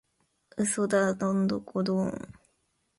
[0.57, 2.33] 嘘だドンドコドーン！